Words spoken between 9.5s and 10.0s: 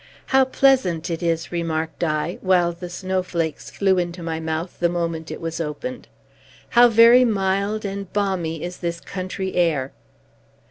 air!"